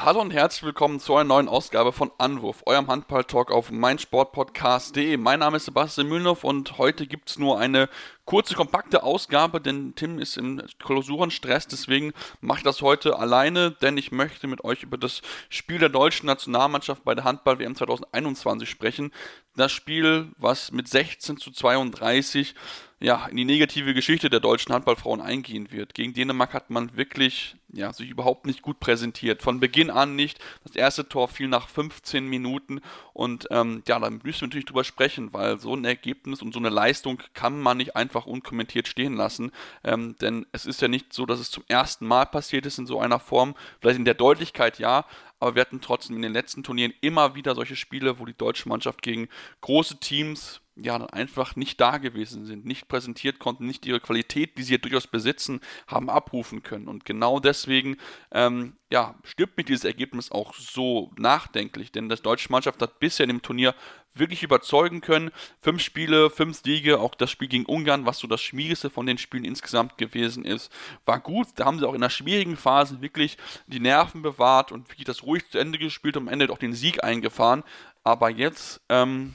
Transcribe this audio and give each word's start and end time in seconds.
Hallo 0.00 0.20
und 0.20 0.30
herzlich 0.30 0.62
willkommen 0.62 1.00
zu 1.00 1.16
einer 1.16 1.24
neuen 1.24 1.48
Ausgabe 1.48 1.92
von 1.92 2.12
Anwurf, 2.18 2.62
eurem 2.66 2.86
Handball-Talk 2.86 3.50
auf 3.50 3.72
meinsportpodcast.de. 3.72 5.16
Mein 5.16 5.40
Name 5.40 5.56
ist 5.56 5.64
Sebastian 5.64 6.06
Mühlenhoff 6.06 6.44
und 6.44 6.78
heute 6.78 7.08
gibt 7.08 7.30
es 7.30 7.36
nur 7.36 7.58
eine 7.58 7.88
kurze, 8.24 8.54
kompakte 8.54 9.02
Ausgabe, 9.02 9.60
denn 9.60 9.96
Tim 9.96 10.20
ist 10.20 10.36
im 10.36 10.62
Klausurenstress, 10.78 11.66
deswegen 11.66 12.12
mache 12.40 12.58
ich 12.58 12.64
das 12.64 12.80
heute 12.80 13.18
alleine, 13.18 13.72
denn 13.72 13.96
ich 13.96 14.12
möchte 14.12 14.46
mit 14.46 14.62
euch 14.62 14.84
über 14.84 14.98
das 14.98 15.20
Spiel 15.48 15.80
der 15.80 15.88
deutschen 15.88 16.26
Nationalmannschaft 16.26 17.02
bei 17.02 17.16
der 17.16 17.24
Handball-WM 17.24 17.74
2021 17.74 18.70
sprechen. 18.70 19.10
Das 19.56 19.72
Spiel, 19.72 20.28
was 20.38 20.70
mit 20.70 20.86
16 20.86 21.38
zu 21.38 21.50
32 21.50 22.54
ja, 23.00 23.26
in 23.26 23.36
die 23.36 23.44
negative 23.44 23.94
Geschichte 23.94 24.30
der 24.30 24.38
deutschen 24.38 24.72
Handballfrauen 24.72 25.20
eingehen 25.20 25.72
wird. 25.72 25.94
Gegen 25.94 26.14
Dänemark 26.14 26.54
hat 26.54 26.70
man 26.70 26.96
wirklich 26.96 27.56
ja, 27.72 27.92
sich 27.92 28.08
überhaupt 28.08 28.46
nicht 28.46 28.62
gut 28.62 28.80
präsentiert. 28.80 29.42
Von 29.42 29.60
Beginn 29.60 29.90
an 29.90 30.16
nicht. 30.16 30.38
Das 30.64 30.74
erste 30.74 31.08
Tor 31.08 31.28
fiel 31.28 31.48
nach 31.48 31.68
15 31.68 32.26
Minuten 32.26 32.80
und 33.12 33.46
ähm, 33.50 33.82
ja, 33.86 33.98
da 33.98 34.10
müssen 34.10 34.40
wir 34.40 34.48
natürlich 34.48 34.66
drüber 34.66 34.84
sprechen, 34.84 35.32
weil 35.32 35.58
so 35.58 35.74
ein 35.74 35.84
Ergebnis 35.84 36.40
und 36.40 36.52
so 36.52 36.58
eine 36.58 36.70
Leistung 36.70 37.22
kann 37.34 37.60
man 37.60 37.76
nicht 37.76 37.96
einfach 37.96 38.26
unkommentiert 38.26 38.88
stehen 38.88 39.14
lassen. 39.14 39.52
Ähm, 39.84 40.16
denn 40.20 40.46
es 40.52 40.66
ist 40.66 40.80
ja 40.80 40.88
nicht 40.88 41.12
so, 41.12 41.26
dass 41.26 41.40
es 41.40 41.50
zum 41.50 41.64
ersten 41.68 42.06
Mal 42.06 42.26
passiert 42.26 42.64
ist 42.64 42.78
in 42.78 42.86
so 42.86 43.00
einer 43.00 43.18
Form. 43.18 43.54
Vielleicht 43.80 43.98
in 43.98 44.04
der 44.04 44.14
Deutlichkeit 44.14 44.78
ja, 44.78 45.04
aber 45.40 45.54
wir 45.54 45.60
hatten 45.60 45.80
trotzdem 45.80 46.16
in 46.16 46.22
den 46.22 46.32
letzten 46.32 46.62
Turnieren 46.62 46.94
immer 47.00 47.34
wieder 47.34 47.54
solche 47.54 47.76
Spiele, 47.76 48.18
wo 48.18 48.24
die 48.24 48.36
deutsche 48.36 48.68
Mannschaft 48.68 49.02
gegen 49.02 49.28
große 49.60 49.98
Teams 50.00 50.60
ja 50.80 50.98
dann 50.98 51.10
einfach 51.10 51.56
nicht 51.56 51.80
da 51.80 51.98
gewesen 51.98 52.44
sind, 52.44 52.64
nicht 52.64 52.88
präsentiert 52.88 53.38
konnten, 53.38 53.66
nicht 53.66 53.86
ihre 53.86 54.00
Qualität, 54.00 54.56
die 54.58 54.62
sie 54.62 54.74
ja 54.74 54.78
durchaus 54.78 55.06
besitzen, 55.06 55.60
haben 55.86 56.10
abrufen 56.10 56.62
können. 56.62 56.88
Und 56.88 57.04
genau 57.04 57.40
deswegen 57.40 57.96
ähm, 58.32 58.74
ja, 58.90 59.16
stirbt 59.22 59.56
mich 59.56 59.66
dieses 59.66 59.84
Ergebnis 59.84 60.30
auch 60.30 60.54
so 60.54 61.12
nachdenklich, 61.18 61.92
denn 61.92 62.08
das 62.08 62.22
deutsche 62.22 62.50
Mannschaft 62.50 62.80
hat 62.80 63.00
bisher 63.00 63.24
in 63.24 63.28
dem 63.28 63.42
Turnier 63.42 63.74
wirklich 64.14 64.42
überzeugen 64.42 65.00
können. 65.00 65.30
Fünf 65.60 65.82
Spiele, 65.82 66.30
fünf 66.30 66.62
Siege, 66.62 66.98
auch 66.98 67.14
das 67.14 67.30
Spiel 67.30 67.48
gegen 67.48 67.66
Ungarn, 67.66 68.06
was 68.06 68.18
so 68.18 68.26
das 68.26 68.40
schwierigste 68.40 68.88
von 68.90 69.06
den 69.06 69.18
Spielen 69.18 69.44
insgesamt 69.44 69.98
gewesen 69.98 70.44
ist, 70.44 70.72
war 71.04 71.20
gut. 71.20 71.48
Da 71.56 71.66
haben 71.66 71.78
sie 71.78 71.86
auch 71.86 71.94
in 71.94 72.02
einer 72.02 72.10
schwierigen 72.10 72.56
Phase 72.56 73.02
wirklich 73.02 73.36
die 73.66 73.80
Nerven 73.80 74.22
bewahrt 74.22 74.72
und 74.72 74.88
wirklich 74.88 75.04
das 75.04 75.22
ruhig 75.22 75.48
zu 75.50 75.58
Ende 75.58 75.78
gespielt 75.78 76.16
und 76.16 76.28
am 76.28 76.32
Ende 76.32 76.50
auch 76.50 76.58
den 76.58 76.72
Sieg 76.72 77.04
eingefahren. 77.04 77.64
Aber 78.04 78.30
jetzt, 78.30 78.80
ähm, 78.88 79.34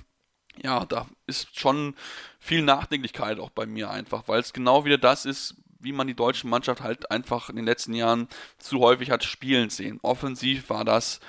ja, 0.62 0.86
da 0.86 1.08
ist 1.28 1.60
schon 1.60 1.96
viel 2.40 2.62
Nachdenklichkeit 2.62 3.40
auch 3.40 3.50
bei 3.50 3.66
mir 3.66 3.90
einfach, 3.90 4.28
weil 4.28 4.40
es 4.40 4.54
genau 4.54 4.86
wieder 4.86 4.98
das 4.98 5.26
ist, 5.26 5.56
wie 5.80 5.92
man 5.92 6.08
die 6.08 6.16
deutsche 6.16 6.48
Mannschaft 6.48 6.82
halt 6.82 7.12
einfach 7.12 7.50
in 7.50 7.56
den 7.56 7.66
letzten 7.66 7.94
Jahren 7.94 8.28
zu 8.58 8.80
häufig 8.80 9.12
hat 9.12 9.24
spielen 9.24 9.70
sehen. 9.70 10.00
Offensiv 10.02 10.70
war 10.70 10.86
das, 10.86 11.20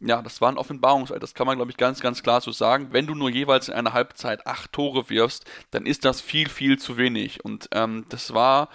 ja, 0.00 0.22
das 0.22 0.40
war 0.40 0.50
ein 0.50 0.58
Offenbarungseid. 0.58 1.22
Das 1.22 1.34
kann 1.34 1.46
man, 1.46 1.56
glaube 1.56 1.70
ich, 1.70 1.76
ganz, 1.76 2.00
ganz 2.00 2.22
klar 2.22 2.40
so 2.40 2.52
sagen. 2.52 2.88
Wenn 2.92 3.06
du 3.06 3.14
nur 3.14 3.30
jeweils 3.30 3.68
in 3.68 3.74
einer 3.74 3.92
Halbzeit 3.92 4.46
acht 4.46 4.72
Tore 4.72 5.10
wirfst, 5.10 5.44
dann 5.70 5.86
ist 5.86 6.04
das 6.04 6.20
viel, 6.20 6.48
viel 6.48 6.78
zu 6.78 6.96
wenig. 6.96 7.44
Und 7.44 7.68
ähm, 7.72 8.04
das 8.08 8.34
war 8.34 8.68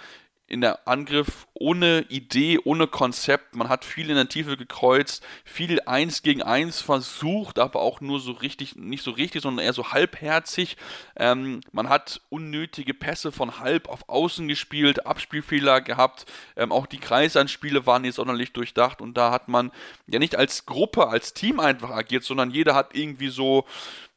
in 0.50 0.60
der 0.60 0.86
Angriff 0.88 1.46
ohne 1.54 2.04
Idee, 2.08 2.58
ohne 2.64 2.88
Konzept. 2.88 3.54
Man 3.54 3.68
hat 3.68 3.84
viel 3.84 4.10
in 4.10 4.16
der 4.16 4.28
Tiefe 4.28 4.56
gekreuzt, 4.56 5.24
viel 5.44 5.80
eins 5.82 6.22
gegen 6.22 6.42
eins 6.42 6.80
versucht, 6.80 7.60
aber 7.60 7.80
auch 7.80 8.00
nur 8.00 8.18
so 8.18 8.32
richtig, 8.32 8.74
nicht 8.74 9.04
so 9.04 9.12
richtig, 9.12 9.42
sondern 9.42 9.64
eher 9.64 9.72
so 9.72 9.92
halbherzig. 9.92 10.76
Ähm, 11.16 11.60
man 11.70 11.88
hat 11.88 12.20
unnötige 12.30 12.94
Pässe 12.94 13.30
von 13.30 13.60
halb 13.60 13.88
auf 13.88 14.08
außen 14.08 14.48
gespielt, 14.48 15.06
Abspielfehler 15.06 15.80
gehabt. 15.80 16.26
Ähm, 16.56 16.72
auch 16.72 16.86
die 16.86 16.98
Kreisanspiele 16.98 17.86
waren 17.86 18.02
nicht 18.02 18.16
sonderlich 18.16 18.52
durchdacht 18.52 19.00
und 19.00 19.16
da 19.16 19.30
hat 19.30 19.46
man 19.46 19.70
ja 20.08 20.18
nicht 20.18 20.34
als 20.34 20.66
Gruppe, 20.66 21.06
als 21.06 21.32
Team 21.32 21.60
einfach 21.60 21.90
agiert, 21.90 22.24
sondern 22.24 22.50
jeder 22.50 22.74
hat 22.74 22.96
irgendwie 22.96 23.28
so 23.28 23.66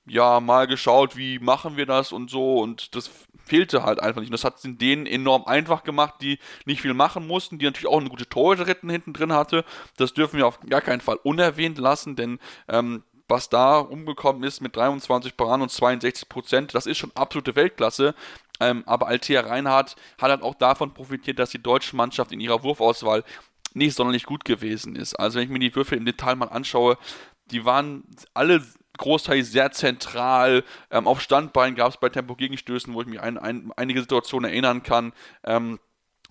ja, 0.06 0.40
mal 0.40 0.68
geschaut, 0.68 1.16
wie 1.16 1.40
machen 1.40 1.78
wir 1.78 1.86
das 1.86 2.12
und 2.12 2.30
so 2.30 2.60
und 2.60 2.96
das 2.96 3.10
fehlte 3.44 3.84
halt 3.84 4.00
einfach 4.00 4.22
nicht. 4.22 4.30
Und 4.30 4.34
das 4.34 4.44
hat 4.44 4.58
es 4.58 4.64
denen 4.64 5.06
enorm 5.06 5.46
einfach 5.46 5.84
gemacht, 5.84 6.16
die 6.22 6.40
nicht 6.66 6.82
viel 6.82 6.94
machen 6.94 7.28
mussten, 7.28 7.60
die 7.60 7.66
natürlich 7.66 7.88
auch 7.88 8.00
eine 8.00 8.10
gute 8.10 8.28
Torhüterin 8.28 8.90
hinten 8.90 9.14
drin 9.14 9.34
hatte. 9.34 9.66
Das 9.98 10.14
dürfen 10.14 10.38
wir 10.38 10.48
auf 10.48 10.60
gar 10.62 10.82
keinen 10.82 11.02
Fall 11.02 11.18
unerwähnt 11.24 11.78
lassen, 11.78 12.16
denn 12.16 12.40
ähm, 12.68 13.04
was 13.28 13.50
da 13.50 13.80
umgekommen 13.80 14.44
ist 14.44 14.62
mit 14.62 14.76
23 14.76 15.38
Paran 15.38 15.62
und 15.62 15.72
62 15.72 16.30
Prozent, 16.30 16.76
das 16.76 16.86
ist 16.86 16.98
schon 16.98 17.12
absolute 17.16 17.56
Weltklasse. 17.56 18.16
Ähm, 18.60 18.84
aber 18.86 19.08
Althea 19.08 19.42
Reinhardt 19.42 19.96
hat 20.20 20.30
halt 20.30 20.44
auch 20.44 20.56
davon 20.56 20.94
profitiert, 20.94 21.40
dass 21.40 21.50
die 21.50 21.62
deutsche 21.62 21.96
Mannschaft 21.96 22.32
in 22.32 22.40
ihrer 22.40 22.64
Wurfauswahl 22.64 23.24
nicht 23.74 23.96
sonderlich 23.96 24.26
gut 24.26 24.46
gewesen 24.46 24.96
ist. 24.96 25.16
Also 25.16 25.38
wenn 25.38 25.46
ich 25.46 25.50
mir 25.50 25.60
die 25.60 25.76
Würfe 25.76 25.96
im 25.96 26.06
Detail 26.06 26.36
mal 26.36 26.50
anschaue, 26.50 26.98
die 27.52 27.66
waren 27.66 28.04
alle 28.34 28.64
Großteil 28.98 29.44
sehr 29.44 29.72
zentral. 29.72 30.64
Ähm, 30.92 31.08
auf 31.08 31.22
Standbein 31.22 31.76
gab 31.76 31.92
es 31.92 31.98
bei 31.98 32.10
Tempo-Gegenstößen, 32.10 32.94
wo 32.94 33.02
ich 33.02 33.08
mich 33.08 33.22
an 33.22 33.38
ein, 33.38 33.72
einige 33.76 34.02
Situationen 34.02 34.50
erinnern 34.50 34.84
kann. 34.84 35.14
Ähm, 35.44 35.80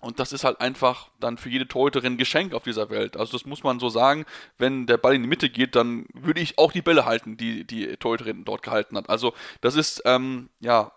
und 0.03 0.19
das 0.19 0.33
ist 0.33 0.43
halt 0.43 0.59
einfach 0.59 1.09
dann 1.21 1.37
für 1.37 1.49
jede 1.49 1.65
Torhüterin 1.65 2.13
ein 2.13 2.17
Geschenk 2.17 2.53
auf 2.53 2.63
dieser 2.63 2.89
Welt. 2.89 3.15
Also 3.15 3.37
das 3.37 3.45
muss 3.45 3.63
man 3.63 3.79
so 3.79 3.87
sagen. 3.87 4.25
Wenn 4.57 4.85
der 4.85 4.97
Ball 4.97 5.15
in 5.15 5.21
die 5.21 5.29
Mitte 5.29 5.49
geht, 5.49 5.75
dann 5.77 6.07
würde 6.13 6.41
ich 6.41 6.57
auch 6.57 6.73
die 6.73 6.81
Bälle 6.81 7.05
halten, 7.05 7.37
die 7.37 7.63
die 7.63 7.95
Torhüterin 7.95 8.43
dort 8.43 8.63
gehalten 8.63 8.97
hat. 8.97 9.09
Also 9.09 9.33
das 9.61 9.75
ist 9.75 10.01
ähm, 10.03 10.49
ja 10.59 10.91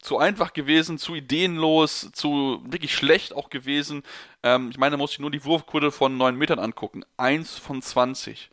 zu 0.00 0.16
einfach 0.16 0.54
gewesen, 0.54 0.96
zu 0.96 1.14
ideenlos, 1.14 2.10
zu 2.12 2.62
wirklich 2.64 2.94
schlecht 2.94 3.34
auch 3.34 3.50
gewesen. 3.50 4.02
Ähm, 4.42 4.70
ich 4.70 4.78
meine, 4.78 4.92
da 4.92 4.96
muss 4.96 5.12
ich 5.12 5.18
nur 5.18 5.30
die 5.30 5.44
Wurfquote 5.44 5.90
von 5.90 6.16
9 6.16 6.34
Metern 6.36 6.58
angucken. 6.58 7.04
1 7.18 7.58
von 7.58 7.82
20. 7.82 8.50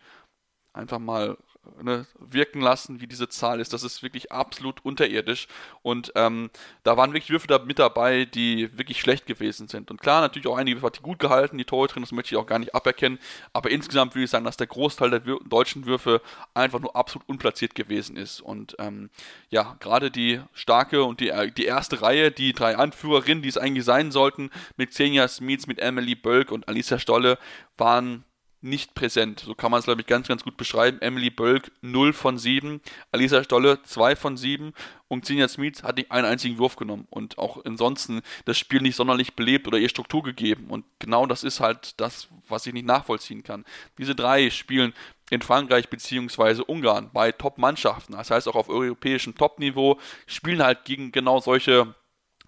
Einfach 0.74 1.00
mal 1.00 1.38
ne, 1.82 2.06
wirken 2.20 2.62
lassen, 2.62 3.02
wie 3.02 3.08
diese 3.08 3.30
Zahl 3.30 3.60
ist. 3.60 3.74
Das 3.74 3.84
ist 3.84 4.04
wirklich 4.04 4.32
absolut 4.32 4.84
unterirdisch. 4.84 5.48
Und 5.82 6.12
ähm, 6.16 6.50
da 6.84 6.98
waren 6.98 7.14
wirklich 7.14 7.30
Würfe 7.30 7.48
da 7.48 7.60
mit 7.60 7.80
dabei, 7.80 8.26
die 8.26 8.78
wirklich 8.78 9.00
schlecht 9.00 9.26
gewesen 9.26 9.68
sind. 9.68 9.92
Und 9.92 10.02
klar, 10.02 10.22
natürlich 10.22 10.48
auch 10.48 10.58
einige 10.58 10.82
hat 10.82 10.98
die 10.98 11.02
gut 11.02 11.20
gehalten, 11.20 11.58
die 11.58 11.66
Torhüterin, 11.66 12.04
das 12.04 12.12
möchte 12.12 12.34
ich 12.34 12.40
auch 12.40 12.48
gar 12.48 12.60
nicht 12.60 12.76
aberkennen. 12.76 13.20
Aber 13.54 13.70
insgesamt 13.72 14.16
würde 14.16 14.26
ich 14.26 14.30
sagen, 14.30 14.46
dass 14.46 14.58
der 14.58 14.68
Großteil 14.68 15.10
der 15.10 15.26
Wir 15.26 15.40
deutschen 15.48 15.86
Würfe 15.86 16.22
einfach 16.54 16.80
nur 16.80 16.96
absolut 16.96 17.28
unplatziert 17.28 17.76
gewesen 17.76 18.18
ist. 18.18 18.42
Und 18.42 18.76
ähm, 18.80 19.10
ja, 19.50 19.76
gerade 19.80 20.12
die 20.12 20.42
starke 20.54 21.04
und 21.04 21.20
die, 21.20 21.32
die 21.58 21.66
erste 21.66 22.02
Reihe, 22.02 22.32
die 22.32 22.54
drei 22.54 22.78
Anführerinnen, 22.78 23.42
die 23.42 23.50
es 23.50 23.58
eigentlich 23.58 23.86
sein 23.86 24.12
sollten, 24.12 24.50
mit 24.78 24.92
Xenia 24.92 25.28
Smits, 25.28 25.68
mit 25.68 25.80
Emily 25.80 26.16
Bölk 26.16 26.52
und 26.52 26.68
Alicia 26.68 27.00
Stolle, 27.00 27.38
waren 27.78 28.24
nicht 28.66 28.96
präsent. 28.96 29.42
So 29.42 29.54
kann 29.54 29.72
man 29.72 29.80
es, 29.80 29.86
glaube 29.86 30.02
ich, 30.02 30.08
ganz, 30.08 30.28
ganz 30.28 30.44
gut 30.44 30.58
beschreiben. 30.58 31.00
Emily 31.02 31.30
Bölk 31.30 31.72
0 31.82 32.14
von 32.14 32.38
7, 32.38 32.82
Alisa 33.12 33.44
Stolle 33.44 33.82
2 33.84 34.16
von 34.16 34.38
7 34.38 34.74
und 35.08 35.22
Xenia 35.22 35.48
Smith 35.48 35.84
hat 35.84 35.98
nicht 35.98 36.12
einen 36.12 36.26
einzigen 36.26 36.58
Wurf 36.58 36.76
genommen 36.76 37.08
und 37.12 37.38
auch 37.38 37.64
ansonsten 37.64 38.22
das 38.46 38.58
Spiel 38.58 38.82
nicht 38.82 38.96
sonderlich 38.96 39.36
belebt 39.36 39.68
oder 39.68 39.78
ihr 39.78 39.90
Struktur 39.90 40.24
gegeben. 40.24 40.66
Und 40.70 40.84
genau 41.00 41.28
das 41.28 41.44
ist 41.44 41.60
halt 41.60 42.00
das, 42.02 42.28
was 42.50 42.66
ich 42.66 42.74
nicht 42.74 42.88
nachvollziehen 42.88 43.44
kann. 43.44 43.66
Diese 44.00 44.16
drei 44.16 44.50
spielen 44.50 44.94
in 45.30 45.42
Frankreich 45.42 45.90
bzw. 45.90 46.64
Ungarn 46.66 47.12
bei 47.14 47.32
Top-Mannschaften, 47.32 48.14
das 48.14 48.32
heißt 48.32 48.48
auch 48.48 48.56
auf 48.56 48.70
europäischem 48.70 49.36
Top-Niveau, 49.36 50.00
spielen 50.26 50.64
halt 50.64 50.86
gegen 50.86 51.12
genau 51.12 51.40
solche 51.40 51.94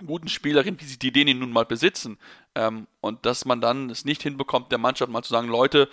guten 0.05 0.27
Spielerinnen, 0.27 0.79
wie 0.79 0.85
sie 0.85 0.99
die 0.99 1.07
Ideen 1.07 1.39
nun 1.39 1.51
mal 1.51 1.65
besitzen. 1.65 2.17
Ähm, 2.55 2.87
und 3.01 3.25
dass 3.25 3.45
man 3.45 3.61
dann 3.61 3.89
es 3.89 4.05
nicht 4.05 4.23
hinbekommt, 4.23 4.71
der 4.71 4.77
Mannschaft 4.77 5.11
mal 5.11 5.23
zu 5.23 5.29
sagen, 5.29 5.47
Leute, 5.47 5.89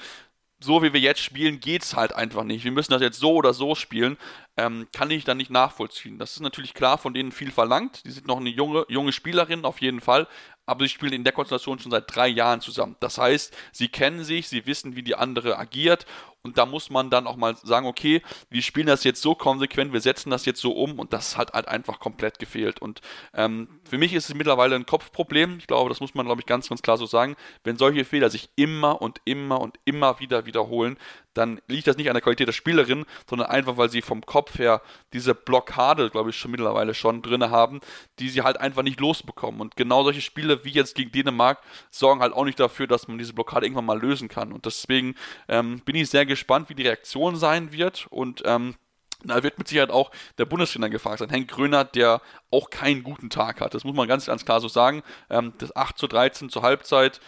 so 0.61 0.83
wie 0.83 0.93
wir 0.93 1.01
jetzt 1.01 1.21
spielen, 1.21 1.61
geht 1.61 1.83
es 1.83 1.95
halt 1.95 2.15
einfach 2.15 2.43
nicht. 2.43 2.65
Wir 2.65 2.73
müssen 2.73 2.93
das 2.93 3.03
jetzt 3.03 3.19
so 3.19 3.35
oder 3.35 3.53
so 3.53 3.75
spielen, 3.75 4.17
ähm, 4.57 4.89
kann 4.93 5.11
ich 5.11 5.25
dann 5.25 5.37
nicht 5.37 5.51
nachvollziehen. 5.51 6.19
Das 6.19 6.33
ist 6.33 6.41
natürlich 6.41 6.75
klar 6.75 6.97
von 6.97 7.13
denen 7.13 7.33
viel 7.33 7.51
verlangt. 7.51 8.05
Die 8.05 8.11
sind 8.11 8.27
noch 8.27 8.39
eine 8.39 8.49
junge, 8.49 8.87
junge 8.89 9.13
Spielerin 9.13 9.65
auf 9.65 9.81
jeden 9.81 10.01
Fall, 10.01 10.27
aber 10.65 10.85
sie 10.85 10.89
spielen 10.89 11.13
in 11.13 11.25
der 11.25 11.33
Konstellation 11.33 11.79
schon 11.79 11.91
seit 11.91 12.15
drei 12.15 12.29
Jahren 12.29 12.61
zusammen. 12.61 12.97
Das 13.01 13.19
heißt, 13.19 13.55
sie 13.73 13.89
kennen 13.89 14.25
sich, 14.25 14.49
sie 14.49 14.65
wissen, 14.67 14.97
wie 14.97 15.03
die 15.03 15.17
andere 15.17 15.59
agiert 15.59 16.07
und 16.45 16.59
da 16.59 16.67
muss 16.67 16.91
man 16.91 17.09
dann 17.09 17.27
auch 17.27 17.37
mal 17.37 17.57
sagen, 17.57 17.87
okay, 17.87 18.21
wir 18.51 18.61
spielen 18.61 18.87
das 18.87 19.03
jetzt 19.03 19.23
so 19.23 19.35
konsequent, 19.35 19.95
wir 19.95 20.03
setzen 20.03 20.29
das 20.29 20.45
jetzt 20.45 20.61
so 20.61 20.73
um 20.73 20.99
und 20.99 21.15
das 21.15 21.39
hat 21.39 21.55
halt 21.55 21.69
einfach 21.69 22.01
komplett 22.01 22.39
gefehlt. 22.39 22.83
Und 22.83 23.01
ähm, 23.33 23.81
für 23.89 23.97
mich 23.97 24.13
ist 24.13 24.29
es 24.29 24.35
mittlerweile 24.35 24.77
ein 24.77 24.85
Kopfproblem. 24.85 25.57
Ich 25.59 25.67
glaube, 25.67 25.89
das 25.89 26.01
muss 26.01 26.15
man, 26.15 26.27
glaube 26.27 26.43
ich, 26.43 26.47
ganz, 26.47 26.69
ganz 26.69 26.83
klar 26.83 26.99
so 26.99 27.07
sagen. 27.07 27.35
Wenn 27.65 27.79
solche 27.79 28.05
Fehler 28.05 28.29
sich 28.29 28.51
immer 28.57 29.01
und 29.01 29.23
immer 29.25 29.59
und 29.59 29.79
immer 29.87 30.21
wieder 30.21 30.45
wiederholen, 30.45 30.99
dann 31.35 31.61
liegt 31.67 31.87
das 31.87 31.97
nicht 31.97 32.09
an 32.09 32.15
der 32.15 32.23
Qualität 32.23 32.49
der 32.49 32.53
Spielerin, 32.53 33.05
sondern 33.29 33.49
einfach, 33.49 33.77
weil 33.77 33.91
sie 33.91 34.03
vom 34.03 34.25
Kopf 34.25 34.59
her 34.59 34.81
diese 35.13 35.35
Blockade, 35.35 36.11
glaube 36.11 36.31
ich, 36.31 36.37
schon 36.37 36.51
mittlerweile 36.51 36.95
schon 36.95 37.23
drin 37.23 37.51
haben, 37.51 37.81
die 38.19 38.29
sie 38.29 38.43
halt 38.43 38.59
einfach 38.61 38.83
nicht 38.83 39.01
losbekommen. 39.01 39.61
Und 39.61 39.77
genau 39.77 40.05
solche 40.05 40.21
Spiele 40.21 40.65
wie 40.65 40.71
jetzt 40.71 40.95
gegen 40.95 41.13
Dänemark 41.13 41.61
sorgen 41.91 42.21
halt 42.21 42.33
auch 42.33 42.45
nicht 42.45 42.61
dafür, 42.61 42.87
dass 42.87 43.09
man 43.09 43.19
diese 43.19 43.33
Blockade 43.33 43.67
irgendwann 43.67 43.87
mal 43.87 44.01
lösen 44.01 44.29
kann. 44.29 44.53
Und 44.53 44.65
deswegen 44.67 45.15
ähm, 45.49 45.81
bin 45.81 45.97
ich 45.97 46.09
sehr 46.09 46.27
gespannt, 46.27 46.69
wie 46.69 46.75
die 46.75 46.85
Reaktion 46.85 47.37
sein 47.37 47.73
wird. 47.73 48.07
Und 48.11 48.43
ähm, 48.47 48.77
da 49.25 49.43
wird 49.43 49.59
mit 49.59 49.69
Sicherheit 49.69 49.91
auch 49.91 50.11
der 50.39 50.45
Bundestrainer 50.45 50.91
gefragt 50.91 51.19
sein. 51.19 51.31
Henk 51.31 51.51
Gröner, 51.51 51.85
der 51.85 52.21
auch 52.51 52.71
keinen 52.71 53.03
guten 53.03 53.31
Tag 53.31 53.61
hat. 53.61 53.75
Das 53.75 53.85
muss 53.85 53.95
man 53.95 54.09
ganz, 54.09 54.27
ganz 54.27 54.45
klar 54.45 54.61
so 54.61 54.69
sagen. 54.69 55.03
Ähm, 55.31 55.53
das 55.59 55.75
8 55.75 55.99
zu 55.99 56.07
13 56.07 56.51
zur 56.51 56.63
Halbzeit 56.63 57.21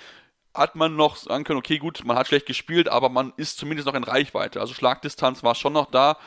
hat 0.56 0.76
man 0.76 0.96
noch 0.96 1.16
sagen 1.16 1.44
können, 1.44 1.58
okay, 1.58 1.78
gut, 1.78 2.04
man 2.04 2.16
hat 2.16 2.28
schlecht 2.28 2.46
gespielt, 2.46 2.88
aber 2.88 3.08
man 3.08 3.32
ist 3.36 3.58
zumindest 3.58 3.86
noch 3.86 3.94
in 3.94 4.04
Reichweite. 4.04 4.60
Also 4.60 4.74
Schlagdistanz 4.74 5.42
war 5.42 5.54
schon 5.54 5.72
noch 5.72 5.90
da. 5.90 6.18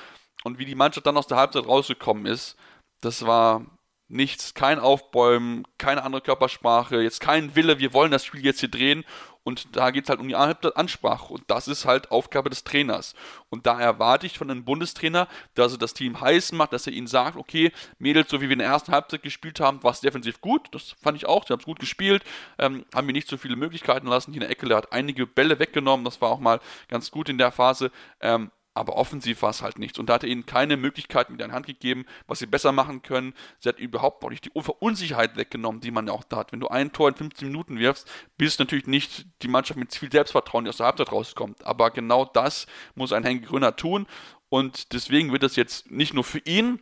Und 0.43 0.59
wie 0.59 0.65
die 0.65 0.75
Mannschaft 0.75 1.05
dann 1.05 1.17
aus 1.17 1.27
der 1.27 1.37
Halbzeit 1.37 1.65
rausgekommen 1.65 2.25
ist, 2.25 2.55
das 3.01 3.25
war 3.25 3.65
nichts, 4.09 4.53
kein 4.53 4.79
Aufbäumen, 4.79 5.65
keine 5.77 6.03
andere 6.03 6.21
Körpersprache, 6.21 7.01
jetzt 7.01 7.21
kein 7.21 7.55
Wille, 7.55 7.79
wir 7.79 7.93
wollen 7.93 8.11
das 8.11 8.25
Spiel 8.25 8.43
jetzt 8.43 8.59
hier 8.59 8.69
drehen. 8.69 9.05
Und 9.43 9.75
da 9.75 9.89
geht 9.89 10.03
es 10.03 10.09
halt 10.09 10.19
um 10.19 10.27
die 10.27 10.35
Ansprache. 10.35 11.33
Und 11.33 11.43
das 11.47 11.67
ist 11.67 11.85
halt 11.85 12.11
Aufgabe 12.11 12.51
des 12.51 12.65
Trainers. 12.65 13.15
Und 13.49 13.65
da 13.65 13.79
erwarte 13.79 14.27
ich 14.27 14.37
von 14.37 14.51
einem 14.51 14.63
Bundestrainer, 14.63 15.27
dass 15.55 15.71
er 15.71 15.79
das 15.79 15.93
Team 15.95 16.21
heiß 16.21 16.51
macht, 16.51 16.73
dass 16.73 16.85
er 16.85 16.93
ihnen 16.93 17.07
sagt, 17.07 17.35
okay, 17.35 17.71
Mädels, 17.97 18.29
so 18.29 18.41
wie 18.41 18.49
wir 18.49 18.53
in 18.53 18.59
der 18.59 18.67
ersten 18.67 18.91
Halbzeit 18.91 19.23
gespielt 19.23 19.59
haben, 19.59 19.81
war 19.81 19.91
es 19.91 20.01
defensiv 20.01 20.41
gut. 20.41 20.67
Das 20.71 20.95
fand 21.01 21.17
ich 21.17 21.25
auch. 21.25 21.47
Sie 21.47 21.53
haben 21.53 21.61
es 21.61 21.65
gut 21.65 21.79
gespielt, 21.79 22.23
ähm, 22.59 22.85
haben 22.93 23.07
mir 23.07 23.13
nicht 23.13 23.29
so 23.29 23.37
viele 23.37 23.55
Möglichkeiten 23.55 24.07
lassen. 24.07 24.33
Hier 24.33 24.41
in 24.41 24.47
der 24.47 24.51
Ecke, 24.51 24.75
hat 24.75 24.91
einige 24.91 25.25
Bälle 25.25 25.57
weggenommen. 25.57 26.03
Das 26.05 26.21
war 26.21 26.29
auch 26.29 26.39
mal 26.39 26.59
ganz 26.87 27.09
gut 27.09 27.27
in 27.27 27.39
der 27.39 27.51
Phase. 27.51 27.91
Ähm, 28.21 28.51
aber 28.79 28.95
offensiv 28.95 29.41
war 29.41 29.49
es 29.49 29.61
halt 29.61 29.77
nichts. 29.77 29.99
Und 29.99 30.07
da 30.07 30.13
hat 30.13 30.23
er 30.23 30.29
ihnen 30.29 30.45
keine 30.45 30.77
Möglichkeit 30.77 31.29
mit 31.29 31.39
der 31.39 31.51
Hand 31.51 31.65
gegeben, 31.65 32.05
was 32.27 32.39
sie 32.39 32.45
besser 32.45 32.71
machen 32.71 33.01
können. 33.01 33.33
Sie 33.59 33.67
hat 33.67 33.79
überhaupt 33.79 34.23
auch 34.23 34.29
nicht 34.29 34.45
die 34.45 34.51
Unsicherheit 34.51 35.35
weggenommen, 35.35 35.81
die 35.81 35.91
man 35.91 36.07
ja 36.07 36.13
auch 36.13 36.23
da 36.23 36.37
hat. 36.37 36.51
Wenn 36.51 36.61
du 36.61 36.69
ein 36.69 36.91
Tor 36.91 37.09
in 37.09 37.15
15 37.15 37.47
Minuten 37.47 37.77
wirfst, 37.77 38.09
bist 38.37 38.59
natürlich 38.59 38.87
nicht 38.87 39.25
die 39.41 39.47
Mannschaft 39.49 39.79
mit 39.79 39.93
viel 39.93 40.11
Selbstvertrauen, 40.11 40.63
die 40.63 40.69
aus 40.69 40.77
der 40.77 40.85
Halbzeit 40.85 41.11
rauskommt. 41.11 41.65
Aber 41.65 41.91
genau 41.91 42.25
das 42.25 42.67
muss 42.95 43.11
ein 43.11 43.23
Henry 43.23 43.41
Gröner 43.41 43.75
tun. 43.75 44.07
Und 44.47 44.93
deswegen 44.93 45.31
wird 45.31 45.43
das 45.43 45.55
jetzt 45.55 45.91
nicht 45.91 46.13
nur 46.13 46.23
für 46.23 46.39
ihn, 46.39 46.79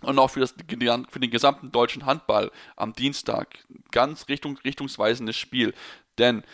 und 0.00 0.18
auch 0.20 0.30
für, 0.30 0.38
das, 0.38 0.52
für 0.52 1.20
den 1.20 1.30
gesamten 1.30 1.72
deutschen 1.72 2.06
Handball 2.06 2.52
am 2.76 2.92
Dienstag 2.92 3.58
ganz 3.90 4.28
richtung, 4.28 4.56
richtungsweisendes 4.58 5.36
Spiel. 5.36 5.74
Denn 6.18 6.44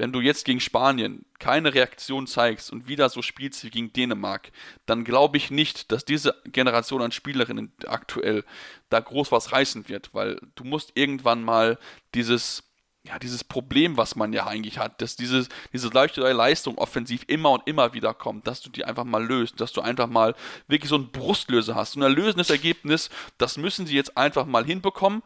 wenn 0.00 0.12
du 0.12 0.22
jetzt 0.22 0.46
gegen 0.46 0.60
Spanien 0.60 1.26
keine 1.38 1.74
Reaktion 1.74 2.26
zeigst 2.26 2.72
und 2.72 2.88
wieder 2.88 3.10
so 3.10 3.20
spielst 3.20 3.62
wie 3.64 3.70
gegen 3.70 3.92
Dänemark, 3.92 4.50
dann 4.86 5.04
glaube 5.04 5.36
ich 5.36 5.50
nicht, 5.50 5.92
dass 5.92 6.06
diese 6.06 6.34
Generation 6.46 7.02
an 7.02 7.12
Spielerinnen 7.12 7.70
aktuell 7.86 8.44
da 8.88 9.00
groß 9.00 9.30
was 9.30 9.52
reißen 9.52 9.90
wird, 9.90 10.14
weil 10.14 10.40
du 10.54 10.64
musst 10.64 10.92
irgendwann 10.94 11.44
mal 11.44 11.78
dieses 12.14 12.62
ja, 13.02 13.18
dieses 13.18 13.44
Problem, 13.44 13.96
was 13.96 14.14
man 14.14 14.32
ja 14.34 14.46
eigentlich 14.46 14.78
hat, 14.78 15.00
dass 15.00 15.16
dieses, 15.16 15.48
diese 15.72 15.88
leichte 15.88 16.20
Leistung 16.20 16.76
offensiv 16.76 17.24
immer 17.28 17.50
und 17.50 17.66
immer 17.66 17.94
wieder 17.94 18.12
kommt, 18.12 18.46
dass 18.46 18.60
du 18.60 18.68
die 18.68 18.84
einfach 18.84 19.04
mal 19.04 19.24
löst, 19.24 19.58
dass 19.58 19.72
du 19.72 19.80
einfach 19.80 20.06
mal 20.06 20.34
wirklich 20.68 20.90
so 20.90 20.96
ein 20.96 21.10
Brustlöser 21.10 21.74
hast, 21.74 21.92
so 21.92 22.00
ein 22.00 22.02
erlösendes 22.02 22.50
Ergebnis, 22.50 23.08
das 23.38 23.56
müssen 23.56 23.86
sie 23.86 23.96
jetzt 23.96 24.18
einfach 24.18 24.44
mal 24.44 24.66
hinbekommen. 24.66 25.22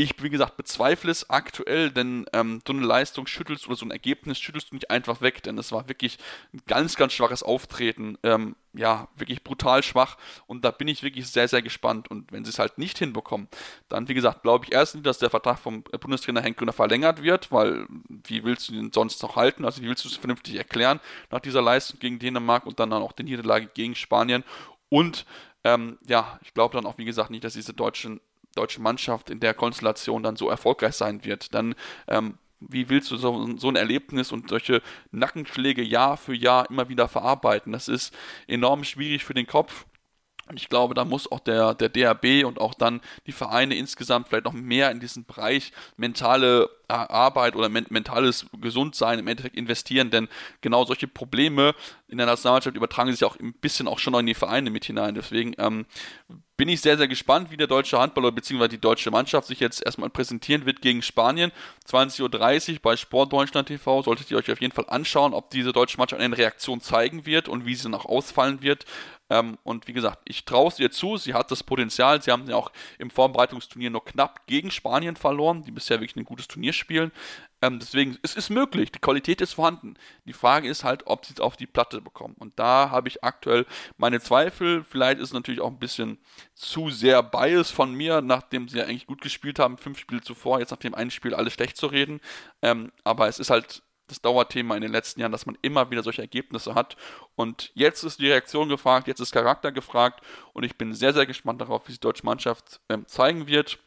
Ich, 0.00 0.22
wie 0.22 0.30
gesagt, 0.30 0.56
bezweifle 0.56 1.10
es 1.10 1.28
aktuell, 1.28 1.90
denn 1.90 2.24
ähm, 2.32 2.62
so 2.64 2.72
eine 2.72 2.86
Leistung 2.86 3.26
schüttelst 3.26 3.66
oder 3.66 3.74
so 3.74 3.84
ein 3.84 3.90
Ergebnis 3.90 4.38
schüttelst 4.38 4.70
du 4.70 4.76
nicht 4.76 4.92
einfach 4.92 5.22
weg, 5.22 5.42
denn 5.42 5.58
es 5.58 5.72
war 5.72 5.88
wirklich 5.88 6.18
ein 6.54 6.60
ganz, 6.68 6.94
ganz 6.94 7.14
schwaches 7.14 7.42
Auftreten. 7.42 8.16
Ähm, 8.22 8.54
ja, 8.74 9.08
wirklich 9.16 9.42
brutal 9.42 9.82
schwach 9.82 10.16
und 10.46 10.64
da 10.64 10.70
bin 10.70 10.86
ich 10.86 11.02
wirklich 11.02 11.26
sehr, 11.26 11.48
sehr 11.48 11.62
gespannt. 11.62 12.12
Und 12.12 12.30
wenn 12.30 12.44
sie 12.44 12.50
es 12.50 12.60
halt 12.60 12.78
nicht 12.78 12.96
hinbekommen, 12.96 13.48
dann, 13.88 14.06
wie 14.06 14.14
gesagt, 14.14 14.42
glaube 14.42 14.66
ich 14.66 14.72
erstens, 14.72 15.02
dass 15.02 15.18
der 15.18 15.30
Vertrag 15.30 15.58
vom 15.58 15.82
Bundestrainer 15.82 16.42
Henk 16.42 16.58
Grüner 16.58 16.72
verlängert 16.72 17.24
wird, 17.24 17.50
weil 17.50 17.88
wie 18.08 18.44
willst 18.44 18.68
du 18.68 18.74
den 18.74 18.92
sonst 18.92 19.20
noch 19.24 19.34
halten? 19.34 19.64
Also, 19.64 19.82
wie 19.82 19.88
willst 19.88 20.04
du 20.04 20.08
es 20.08 20.16
vernünftig 20.16 20.54
erklären 20.54 21.00
nach 21.32 21.40
dieser 21.40 21.60
Leistung 21.60 21.98
gegen 21.98 22.20
Dänemark 22.20 22.66
und 22.66 22.78
dann, 22.78 22.90
dann 22.90 23.02
auch 23.02 23.10
die 23.10 23.24
Niederlage 23.24 23.66
gegen 23.74 23.96
Spanien? 23.96 24.44
Und 24.90 25.26
ähm, 25.64 25.98
ja, 26.06 26.38
ich 26.42 26.54
glaube 26.54 26.76
dann 26.76 26.86
auch, 26.86 26.98
wie 26.98 27.04
gesagt, 27.04 27.30
nicht, 27.30 27.42
dass 27.42 27.54
diese 27.54 27.74
deutschen 27.74 28.20
deutsche 28.58 28.82
Mannschaft 28.82 29.30
in 29.30 29.40
der 29.40 29.54
Konstellation 29.54 30.22
dann 30.22 30.36
so 30.36 30.48
erfolgreich 30.50 30.94
sein 30.94 31.24
wird. 31.24 31.54
Dann 31.54 31.74
ähm, 32.08 32.38
wie 32.60 32.88
willst 32.88 33.10
du 33.10 33.16
so, 33.16 33.56
so, 33.56 33.68
ein 33.68 33.76
Erlebnis 33.76 34.32
und 34.32 34.48
solche 34.48 34.82
Nackenschläge 35.12 35.82
Jahr 35.82 36.16
für 36.16 36.34
Jahr 36.34 36.68
immer 36.70 36.88
wieder 36.88 37.08
verarbeiten? 37.08 37.72
Das 37.72 37.88
ist 37.88 38.14
enorm 38.46 38.84
schwierig 38.84 39.24
für 39.24 39.34
den 39.34 39.46
Kopf. 39.46 39.86
Und 40.48 40.58
ich 40.58 40.68
glaube, 40.68 40.94
da 40.94 41.04
muss 41.04 41.30
auch 41.30 41.40
der, 41.40 41.74
der 41.74 41.88
DRB 41.88 42.44
und 42.44 42.60
auch 42.60 42.74
dann 42.74 43.00
die 43.26 43.32
Vereine 43.32 43.74
insgesamt 43.76 44.28
vielleicht 44.28 44.44
noch 44.44 44.52
mehr 44.52 44.90
in 44.90 45.00
diesen 45.00 45.24
Bereich 45.24 45.72
mentale 45.96 46.70
äh, 46.88 46.94
Arbeit 46.94 47.54
oder 47.54 47.68
men 47.68 47.86
mentales 47.90 48.46
Gesundsein 48.60 49.18
im 49.18 49.28
Endeffekt 49.28 49.56
investieren, 49.56 50.10
denn 50.10 50.28
genau 50.62 50.84
solche 50.84 51.06
Probleme 51.06 51.74
in 52.08 52.16
der 52.16 52.26
Nationalmannschaft 52.26 52.76
übertragen 52.76 53.12
sich 53.12 53.24
auch 53.24 53.38
ein 53.38 53.52
bisschen 53.52 53.88
auch 53.88 53.98
schon 53.98 54.14
in 54.14 54.26
die 54.26 54.34
Vereine 54.34 54.70
mit 54.70 54.86
hinein. 54.86 55.14
Deswegen 55.14 55.54
ähm, 55.58 55.84
bin 56.56 56.68
ich 56.68 56.80
sehr, 56.80 56.96
sehr 56.96 57.06
gespannt, 57.06 57.50
wie 57.50 57.56
der 57.56 57.66
deutsche 57.66 57.98
Handballer 57.98 58.32
bzw. 58.32 58.68
die 58.68 58.80
deutsche 58.80 59.10
Mannschaft 59.10 59.48
sich 59.48 59.60
jetzt 59.60 59.84
erstmal 59.84 60.10
präsentieren 60.10 60.64
wird 60.64 60.80
gegen 60.80 61.02
Spanien. 61.02 61.52
20.30 61.86 62.72
Uhr 62.72 62.78
bei 62.82 62.96
Sport 62.96 63.32
Deutschland 63.32 63.68
TV 63.68 64.02
solltet 64.02 64.30
ihr 64.30 64.38
euch 64.38 64.50
auf 64.50 64.60
jeden 64.60 64.74
Fall 64.74 64.86
anschauen, 64.88 65.34
ob 65.34 65.50
diese 65.50 65.72
deutsche 65.72 65.98
Mannschaft 65.98 66.22
eine 66.22 66.36
Reaktion 66.36 66.80
zeigen 66.80 67.26
wird 67.26 67.48
und 67.48 67.66
wie 67.66 67.74
sie 67.74 67.84
dann 67.84 67.94
auch 67.94 68.06
ausfallen 68.06 68.62
wird. 68.62 68.86
Ähm, 69.30 69.58
und 69.62 69.86
wie 69.86 69.92
gesagt, 69.92 70.20
ich 70.24 70.44
traue 70.44 70.68
es 70.68 70.78
ihr 70.78 70.90
zu, 70.90 71.16
sie 71.16 71.34
hat 71.34 71.50
das 71.50 71.62
Potenzial. 71.62 72.22
Sie 72.22 72.30
haben 72.30 72.48
ja 72.48 72.56
auch 72.56 72.72
im 72.98 73.10
Vorbereitungsturnier 73.10 73.90
nur 73.90 74.04
knapp 74.04 74.46
gegen 74.46 74.70
Spanien 74.70 75.16
verloren, 75.16 75.64
die 75.64 75.70
bisher 75.70 76.00
wirklich 76.00 76.16
ein 76.16 76.24
gutes 76.24 76.48
Turnier 76.48 76.72
spielen. 76.72 77.12
Ähm, 77.60 77.80
deswegen, 77.80 78.16
es 78.22 78.36
ist 78.36 78.50
möglich, 78.50 78.92
die 78.92 79.00
Qualität 79.00 79.40
ist 79.40 79.54
vorhanden. 79.54 79.94
Die 80.26 80.32
Frage 80.32 80.68
ist 80.68 80.84
halt, 80.84 81.06
ob 81.06 81.26
sie 81.26 81.34
es 81.34 81.40
auf 81.40 81.56
die 81.56 81.66
Platte 81.66 82.00
bekommen. 82.00 82.36
Und 82.38 82.58
da 82.58 82.90
habe 82.90 83.08
ich 83.08 83.24
aktuell 83.24 83.66
meine 83.96 84.20
Zweifel. 84.20 84.84
Vielleicht 84.84 85.18
ist 85.18 85.28
es 85.28 85.34
natürlich 85.34 85.60
auch 85.60 85.70
ein 85.70 85.78
bisschen 85.78 86.18
zu 86.54 86.90
sehr 86.90 87.22
Bias 87.22 87.70
von 87.70 87.92
mir, 87.92 88.20
nachdem 88.22 88.68
sie 88.68 88.78
ja 88.78 88.84
eigentlich 88.84 89.06
gut 89.06 89.20
gespielt 89.20 89.58
haben, 89.58 89.76
fünf 89.76 89.98
Spiele 89.98 90.20
zuvor, 90.20 90.60
jetzt 90.60 90.70
nach 90.70 90.78
dem 90.78 90.94
einen 90.94 91.10
Spiel 91.10 91.34
alles 91.34 91.52
schlecht 91.54 91.76
zu 91.76 91.86
reden. 91.86 92.20
Ähm, 92.62 92.92
aber 93.02 93.28
es 93.28 93.40
ist 93.40 93.50
halt 93.50 93.82
das 94.08 94.20
Dauerthema 94.20 94.74
in 94.74 94.82
den 94.82 94.92
letzten 94.92 95.20
Jahren, 95.20 95.32
dass 95.32 95.46
man 95.46 95.56
immer 95.62 95.90
wieder 95.90 96.02
solche 96.02 96.22
Ergebnisse 96.22 96.74
hat. 96.74 96.96
Und 97.36 97.70
jetzt 97.74 98.02
ist 98.02 98.18
die 98.20 98.28
Reaktion 98.28 98.68
gefragt, 98.68 99.06
jetzt 99.06 99.20
ist 99.20 99.32
Charakter 99.32 99.72
gefragt 99.72 100.24
und 100.52 100.64
ich 100.64 100.76
bin 100.76 100.94
sehr, 100.94 101.12
sehr 101.12 101.26
gespannt 101.26 101.60
darauf, 101.60 101.86
wie 101.88 101.92
die 101.92 102.00
deutsche 102.00 102.26
Mannschaft 102.26 102.80
ähm, 102.88 103.06
zeigen 103.06 103.46
wird. 103.46 103.78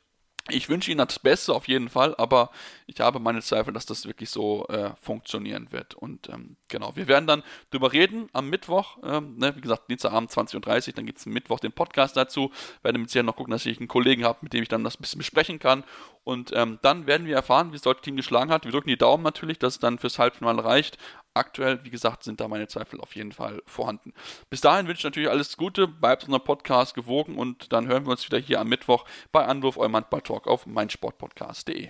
Ich 0.50 0.69
wünsche 0.69 0.91
Ihnen 0.91 1.05
das 1.05 1.19
Beste 1.19 1.53
auf 1.53 1.67
jeden 1.67 1.89
Fall, 1.89 2.15
aber 2.17 2.50
ich 2.88 3.00
habe 3.00 3.19
meine 3.19 3.41
Zweifel, 3.41 3.74
dass 3.74 3.86
das 3.86 4.05
wirklich 4.05 4.29
so 4.29 4.67
äh, 4.67 4.91
funktionieren 5.01 5.71
wird. 5.71 5.93
Und 5.93 6.29
ähm, 6.29 6.55
genau, 6.67 6.95
wir 6.95 7.07
werden 7.07 7.27
dann 7.27 7.43
darüber 7.69 7.93
reden 7.93 8.29
am 8.33 8.50
Mittwoch. 8.50 8.98
Ähm, 9.03 9.38
ne, 9.38 9.55
wie 9.55 9.62
gesagt, 9.62 9.89
Dienstagabend 9.89 10.31
20.30 10.31 10.88
Uhr, 10.88 10.93
dann 10.95 11.05
gibt 11.05 11.19
es 11.19 11.25
Mittwoch 11.25 11.60
den 11.60 11.71
Podcast 11.71 12.17
dazu. 12.17 12.51
Werde 12.81 12.98
mit 12.98 13.10
Sicherheit 13.10 13.27
noch 13.27 13.36
gucken, 13.36 13.51
dass 13.51 13.65
ich 13.65 13.77
einen 13.77 13.88
Kollegen 13.88 14.24
habe, 14.25 14.39
mit 14.41 14.53
dem 14.53 14.63
ich 14.63 14.69
dann 14.69 14.83
das 14.83 14.95
ein 14.95 15.01
bisschen 15.01 15.19
besprechen 15.19 15.60
kann. 15.60 15.83
Und 16.24 16.51
ähm, 16.53 16.79
dann 16.81 17.07
werden 17.07 17.25
wir 17.25 17.36
erfahren, 17.36 17.69
wie 17.69 17.75
das 17.75 17.81
deutsche 17.81 18.03
Team 18.03 18.15
geschlagen 18.15 18.51
hat. 18.51 18.65
Wir 18.65 18.71
drücken 18.71 18.89
die 18.89 18.98
Daumen 18.98 19.24
natürlich, 19.24 19.60
dass 19.60 19.75
es 19.75 19.79
dann 19.79 20.00
fürs 20.00 20.19
Halbfinale 20.19 20.63
reicht 20.63 20.98
aktuell, 21.34 21.84
wie 21.84 21.90
gesagt, 21.90 22.24
sind 22.24 22.40
da 22.40 22.48
meine 22.48 22.68
Zweifel 22.68 23.00
auf 23.02 23.16
jeden 23.16 23.32
Fall 23.32 23.62
vorhanden. 23.66 24.14
Bis 24.50 24.62
dahin 24.62 24.88
wünsche 24.88 25.00
ich 25.00 25.04
natürlich 25.06 25.30
alles 25.30 25.58
Gute, 25.58 25.88
bleibt 25.88 26.24
unserem 26.24 26.44
Podcast 26.44 26.94
gewogen 26.94 27.38
und 27.38 27.72
dann 27.74 27.88
hören 27.88 28.06
wir 28.06 28.12
uns 28.12 28.26
wieder 28.26 28.40
hier 28.40 28.60
am 28.60 28.70
Mittwoch 28.70 29.06
bei 29.32 29.46
Anwurf 29.46 29.78
eurem 29.78 29.96
Handball-Talk 29.96 30.48
auf 30.48 30.66
meinsportpodcast.de. 30.66 31.90